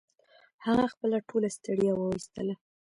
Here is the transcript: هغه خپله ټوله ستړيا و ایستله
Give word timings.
هغه 0.65 0.85
خپله 0.93 1.17
ټوله 1.29 1.49
ستړيا 1.57 1.93
و 1.95 2.01
ایستله 2.15 2.55